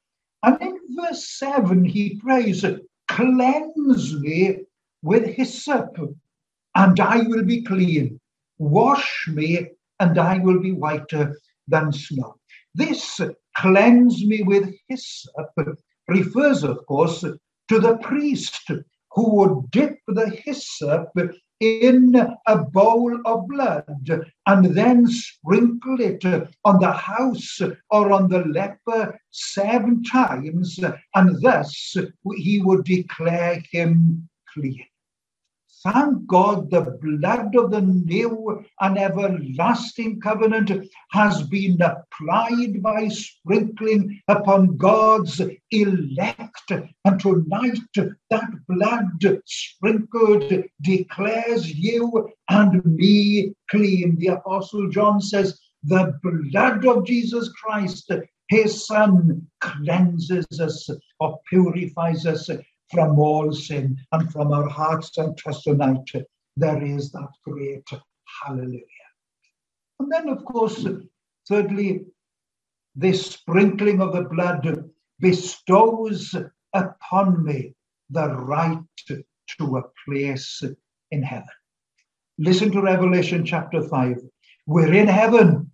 And 0.43 0.61
in 0.61 0.79
verse 0.95 1.37
7, 1.37 1.83
he 1.83 2.19
prays, 2.19 2.65
Cleanse 3.07 4.19
me 4.19 4.59
with 5.01 5.25
hyssop, 5.25 5.97
and 6.75 6.99
I 6.99 7.21
will 7.23 7.43
be 7.43 7.63
clean. 7.63 8.19
Wash 8.57 9.27
me, 9.27 9.67
and 9.99 10.17
I 10.17 10.37
will 10.37 10.59
be 10.59 10.71
whiter 10.71 11.37
than 11.67 11.91
snow. 11.91 12.35
This 12.75 13.19
cleanse 13.57 14.25
me 14.25 14.43
with 14.43 14.73
hyssop 14.87 15.51
refers, 16.09 16.63
of 16.63 16.85
course, 16.85 17.21
to 17.21 17.79
the 17.79 17.97
priest 17.97 18.69
who 19.11 19.35
would 19.35 19.71
dip 19.71 19.97
the 20.07 20.29
hyssop 20.43 21.09
in 21.59 22.15
a 22.47 22.57
bowl 22.57 23.19
of 23.25 23.47
blood 23.47 23.83
and 24.47 24.65
then 24.75 25.05
sprinkle 25.07 25.99
it 25.99 26.23
on 26.63 26.79
the 26.79 26.91
house 26.91 27.59
or 27.89 28.11
on 28.11 28.29
the 28.29 28.39
leper 28.45 29.19
seven 29.31 30.03
times, 30.03 30.79
and 31.15 31.41
thus 31.41 31.95
he 32.35 32.61
would 32.61 32.83
declare 32.85 33.61
him 33.71 34.29
clean. 34.53 34.88
Thank 35.81 36.27
God 36.27 36.71
the 36.71 36.97
blood 37.01 37.55
of 37.55 37.71
the 37.71 37.79
new 37.79 38.65
and 38.81 38.97
everlasting 38.97 40.19
covenant 40.19 40.71
has 41.11 41.43
been 41.43 41.81
applied 41.81 42.83
by 42.83 43.07
sprinkling 43.07 44.19
upon 44.27 44.75
God's 44.75 45.41
elect. 45.71 46.71
And 47.05 47.19
tonight, 47.19 47.79
that 48.29 48.49
blood 48.67 49.41
sprinkled 49.45 50.51
declares 50.81 51.73
you 51.73 52.29
and 52.49 52.83
me 52.83 53.53
clean. 53.69 54.17
The 54.19 54.27
Apostle 54.27 54.89
John 54.89 55.21
says, 55.21 55.57
The 55.83 56.19
blood 56.21 56.85
of 56.85 57.05
Jesus 57.05 57.49
Christ, 57.53 58.11
his 58.49 58.85
Son, 58.85 59.47
cleanses 59.61 60.45
us 60.59 60.89
or 61.21 61.39
purifies 61.49 62.25
us 62.25 62.49
from 62.91 63.19
all 63.19 63.51
sin 63.51 63.97
and 64.11 64.31
from 64.31 64.51
our 64.51 64.67
hearts 64.67 65.17
and 65.17 65.37
trust 65.37 65.63
tonight, 65.63 66.09
there 66.57 66.83
is 66.83 67.11
that 67.11 67.29
great 67.43 67.87
hallelujah. 68.43 68.83
And 69.99 70.11
then, 70.11 70.29
of 70.29 70.45
course, 70.45 70.85
thirdly, 71.47 72.05
this 72.95 73.25
sprinkling 73.31 74.01
of 74.01 74.13
the 74.13 74.23
blood 74.23 74.91
bestows 75.19 76.35
upon 76.73 77.43
me 77.43 77.73
the 78.09 78.29
right 78.29 78.79
to 79.07 79.77
a 79.77 79.83
place 80.05 80.63
in 81.11 81.23
heaven. 81.23 81.47
Listen 82.37 82.71
to 82.71 82.81
Revelation 82.81 83.45
chapter 83.45 83.81
5. 83.81 84.17
We're 84.65 84.93
in 84.93 85.07
heaven. 85.07 85.71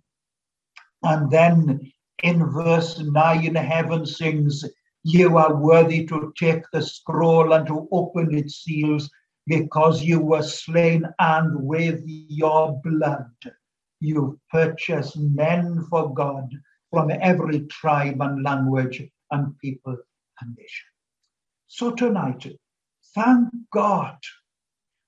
And 1.02 1.30
then 1.30 1.92
in 2.22 2.50
verse 2.50 2.98
9, 2.98 3.54
heaven 3.54 4.06
sings, 4.06 4.64
you 5.06 5.38
are 5.38 5.54
worthy 5.54 6.04
to 6.04 6.32
take 6.36 6.64
the 6.72 6.82
scroll 6.82 7.52
and 7.52 7.64
to 7.68 7.86
open 7.92 8.36
its 8.36 8.64
seals 8.64 9.08
because 9.46 10.02
you 10.02 10.18
were 10.18 10.42
slain 10.42 11.06
and 11.20 11.54
with 11.62 12.02
your 12.04 12.80
blood 12.82 13.30
you 14.00 14.36
purchased 14.50 15.16
men 15.16 15.86
for 15.88 16.12
God 16.12 16.50
from 16.90 17.12
every 17.20 17.60
tribe 17.66 18.20
and 18.20 18.42
language 18.42 19.00
and 19.30 19.56
people 19.60 19.96
and 20.40 20.56
nation. 20.56 20.86
So 21.68 21.92
tonight, 21.92 22.58
thank 23.14 23.48
God 23.72 24.18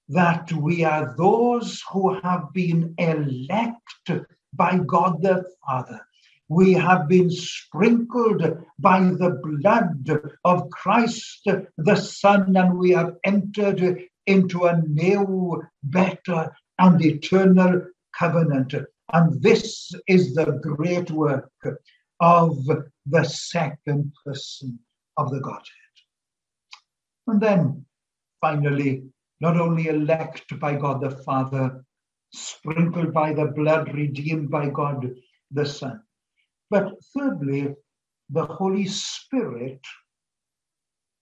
that 0.09 0.53
we 0.53 0.85
are 0.85 1.17
those 1.19 1.83
who 1.91 2.21
have 2.21 2.53
been 2.53 2.95
elected 2.99 4.27
by 4.53 4.79
God 4.79 5.23
the 5.23 5.45
Father 5.67 6.01
we 6.49 6.73
have 6.73 7.09
been 7.09 7.31
sprinkled 7.31 8.43
by 8.79 9.01
the 9.01 9.39
blood 9.43 10.09
of 10.45 10.71
Christ 10.71 11.47
the 11.77 11.97
Son, 11.97 12.57
and 12.57 12.79
we 12.79 12.91
have 12.91 13.17
entered 13.25 14.05
into 14.27 14.65
a 14.65 14.81
new, 14.83 15.63
better, 15.83 16.55
and 16.79 17.05
eternal 17.05 17.83
covenant. 18.19 18.75
And 19.13 19.43
this 19.43 19.93
is 20.07 20.35
the 20.35 20.59
great 20.63 21.11
work 21.11 21.51
of 22.21 22.59
the 23.07 23.25
second 23.25 24.13
person 24.25 24.79
of 25.17 25.31
the 25.31 25.41
Godhead. 25.41 25.65
And 27.27 27.41
then 27.41 27.87
finally, 28.41 29.05
not 29.41 29.59
only 29.59 29.89
elect 29.89 30.59
by 30.59 30.75
God 30.75 31.01
the 31.01 31.11
Father, 31.11 31.85
sprinkled 32.33 33.13
by 33.13 33.33
the 33.33 33.47
blood, 33.47 33.95
redeemed 33.95 34.51
by 34.51 34.69
God 34.69 35.11
the 35.51 35.65
Son, 35.65 36.03
but 36.71 36.93
thirdly, 37.17 37.75
the 38.31 38.45
Holy 38.45 38.87
Spirit 38.87 39.81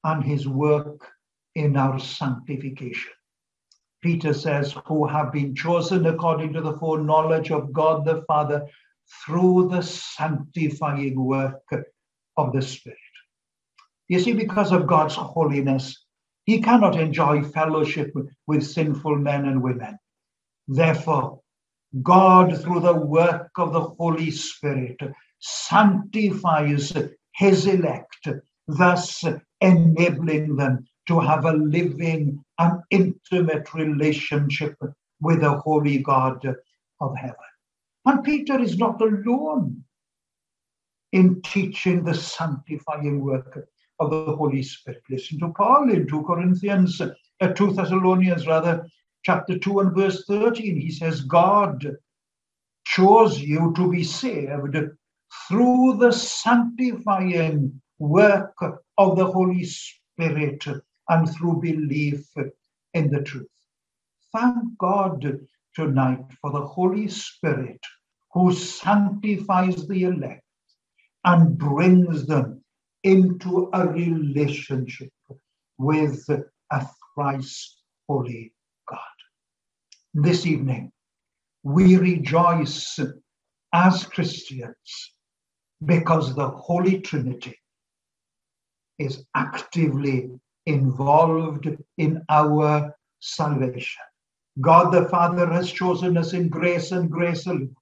and 0.04 0.22
his 0.22 0.46
work 0.48 1.06
in 1.54 1.76
our 1.76 1.98
sanctification. 1.98 3.12
Peter 4.02 4.32
says, 4.32 4.76
who 4.86 5.06
have 5.06 5.32
been 5.32 5.54
chosen 5.54 6.06
according 6.06 6.52
to 6.52 6.60
the 6.60 6.76
foreknowledge 6.78 7.50
of 7.50 7.72
God 7.72 8.04
the 8.04 8.22
Father 8.26 8.66
through 9.24 9.68
the 9.70 9.82
sanctifying 9.82 11.18
work 11.18 11.62
of 12.36 12.52
the 12.52 12.62
Spirit. 12.62 12.98
You 14.08 14.20
see, 14.20 14.32
because 14.32 14.72
of 14.72 14.86
God's 14.86 15.14
holiness, 15.14 16.04
he 16.44 16.60
cannot 16.60 17.00
enjoy 17.00 17.42
fellowship 17.42 18.12
with 18.46 18.64
sinful 18.64 19.16
men 19.16 19.46
and 19.46 19.62
women. 19.62 19.98
Therefore, 20.68 21.40
God, 22.02 22.60
through 22.60 22.80
the 22.80 22.94
work 22.94 23.50
of 23.56 23.72
the 23.72 23.80
Holy 23.80 24.30
Spirit, 24.30 24.98
sanctifies 25.40 26.92
his 27.34 27.66
elect, 27.66 28.28
thus 28.66 29.24
enabling 29.60 30.56
them 30.56 30.84
to 31.08 31.20
have 31.20 31.44
a 31.44 31.52
living 31.52 32.44
and 32.58 32.80
intimate 32.90 33.72
relationship 33.74 34.76
with 35.20 35.40
the 35.40 35.58
holy 35.58 35.98
God 35.98 36.44
of 37.00 37.16
heaven. 37.16 37.36
And 38.04 38.24
Peter 38.24 38.60
is 38.60 38.78
not 38.78 39.00
alone 39.00 39.84
in 41.12 41.40
teaching 41.42 42.04
the 42.04 42.14
sanctifying 42.14 43.20
work 43.20 43.66
of 44.00 44.10
the 44.10 44.36
Holy 44.36 44.62
Spirit. 44.62 45.02
Listen 45.08 45.38
to 45.40 45.48
Paul 45.48 45.90
in 45.90 46.06
2 46.06 46.22
Corinthians, 46.24 47.00
uh, 47.00 47.48
2 47.48 47.72
Thessalonians 47.72 48.46
rather, 48.46 48.86
chapter 49.24 49.58
2 49.58 49.80
and 49.80 49.96
verse 49.96 50.24
13. 50.26 50.80
He 50.80 50.90
says, 50.90 51.22
God 51.22 51.96
chose 52.84 53.40
you 53.40 53.72
to 53.76 53.90
be 53.90 54.04
saved 54.04 54.76
through 55.48 55.96
the 55.98 56.12
sanctifying 56.12 57.80
work 57.98 58.54
of 58.98 59.16
the 59.16 59.26
Holy 59.26 59.64
Spirit 59.64 60.64
and 61.08 61.30
through 61.34 61.60
belief 61.60 62.26
in 62.94 63.10
the 63.10 63.22
truth. 63.22 63.46
Thank 64.32 64.76
God 64.78 65.40
tonight 65.74 66.24
for 66.40 66.50
the 66.50 66.66
Holy 66.66 67.08
Spirit 67.08 67.80
who 68.32 68.52
sanctifies 68.52 69.86
the 69.86 70.04
elect 70.04 70.42
and 71.24 71.56
brings 71.56 72.26
them 72.26 72.62
into 73.02 73.70
a 73.72 73.86
relationship 73.86 75.12
with 75.78 76.28
a 76.28 76.86
thrice 77.14 77.82
holy 78.08 78.52
God. 78.88 78.98
This 80.14 80.46
evening, 80.46 80.92
we 81.62 81.96
rejoice 81.96 82.98
as 83.72 84.04
Christians 84.04 85.12
because 85.84 86.34
the 86.34 86.48
Holy 86.48 87.00
Trinity 87.00 87.58
is 88.98 89.24
actively 89.34 90.30
involved 90.64 91.68
in 91.98 92.22
our 92.28 92.94
salvation. 93.20 94.02
God 94.60 94.90
the 94.90 95.08
Father 95.08 95.46
has 95.52 95.70
chosen 95.70 96.16
us 96.16 96.32
in 96.32 96.48
grace 96.48 96.92
and 96.92 97.10
grace 97.10 97.46
alone. 97.46 97.76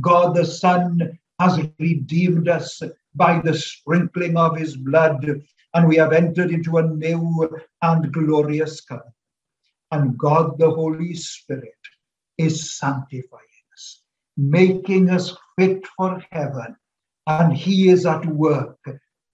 God 0.00 0.36
the 0.36 0.44
Son 0.44 1.18
has 1.40 1.60
redeemed 1.78 2.48
us 2.48 2.80
by 3.14 3.40
the 3.40 3.54
sprinkling 3.54 4.36
of 4.36 4.56
his 4.56 4.76
blood, 4.76 5.26
and 5.74 5.88
we 5.88 5.96
have 5.96 6.12
entered 6.12 6.50
into 6.50 6.76
a 6.78 6.86
new 6.86 7.58
and 7.82 8.12
glorious 8.12 8.80
covenant. 8.82 9.14
And 9.90 10.18
God 10.18 10.58
the 10.58 10.70
Holy 10.70 11.14
Spirit 11.14 11.74
is 12.38 12.76
sanctifying 12.76 13.42
us, 13.74 14.02
making 14.36 15.10
us 15.10 15.36
fit 15.58 15.86
for 15.96 16.22
heaven. 16.30 16.76
And 17.26 17.56
he 17.56 17.88
is 17.88 18.06
at 18.06 18.24
work 18.26 18.78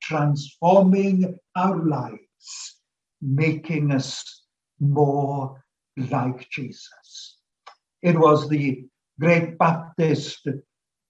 transforming 0.03 1.39
our 1.57 1.85
lives, 1.85 2.81
making 3.21 3.93
us 3.93 4.45
more 4.81 5.63
like 5.97 6.49
Jesus. 6.51 7.39
It 8.03 8.19
was 8.19 8.49
the 8.49 8.85
great 9.21 9.59
Baptist 9.59 10.49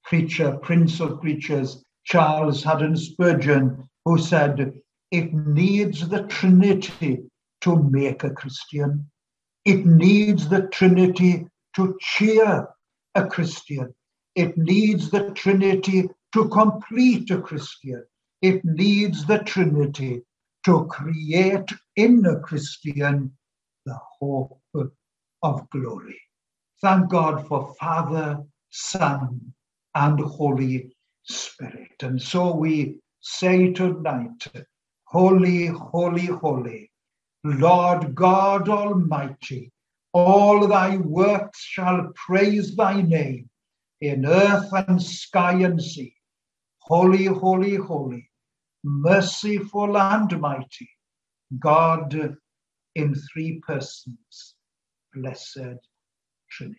preacher, 0.05 0.59
prince 0.59 1.01
of 1.01 1.21
preachers, 1.21 1.83
Charles 2.05 2.63
Haddon 2.63 2.97
Spurgeon, 2.97 3.89
who 4.05 4.19
said, 4.19 4.73
It 5.11 5.33
needs 5.33 6.09
the 6.09 6.25
Trinity 6.25 7.23
to 7.63 7.77
make 7.77 8.25
a 8.25 8.31
Christian. 8.31 9.09
It 9.65 9.87
needs 9.87 10.49
the 10.49 10.63
Trinity 10.69 11.47
to 11.77 11.97
cheer 12.01 12.69
a 13.15 13.27
Christian. 13.27 13.95
It 14.35 14.59
needs 14.59 15.11
the 15.11 15.31
Trinity 15.31 16.09
to 16.33 16.49
complete 16.49 17.31
a 17.31 17.41
Christian. 17.41 18.05
It 18.41 18.65
needs 18.65 19.27
the 19.27 19.39
Trinity 19.39 20.23
to 20.65 20.87
create 20.87 21.71
in 21.97 22.25
a 22.27 22.41
Christian 22.41 23.33
the 23.85 23.99
hope 24.19 24.59
of 25.43 25.71
glory. 25.71 26.21
Thank 26.81 27.11
God 27.11 27.47
for 27.47 27.75
Father, 27.79 28.43
Son, 28.71 29.53
and 29.95 30.21
Holy 30.21 30.95
Spirit. 31.25 32.03
And 32.03 32.21
so 32.21 32.55
we 32.55 32.99
say 33.21 33.73
tonight, 33.73 34.47
Holy, 35.05 35.67
holy, 35.67 36.27
holy, 36.27 36.91
Lord 37.45 38.15
God 38.15 38.69
Almighty, 38.69 39.71
all 40.13 40.67
thy 40.67 40.97
works 40.97 41.61
shall 41.61 42.13
praise 42.15 42.75
thy 42.75 43.03
name 43.03 43.51
in 44.01 44.25
earth 44.25 44.71
and 44.73 45.03
sky 45.03 45.53
and 45.53 45.83
sea. 45.83 46.15
Holy, 46.85 47.27
holy, 47.27 47.77
holy, 47.77 48.29
merciful 48.83 49.97
and 49.97 50.41
mighty, 50.41 50.91
God 51.59 52.37
in 52.95 53.15
three 53.15 53.61
persons, 53.67 54.55
blessed 55.15 55.79
Trinity. 56.51 56.71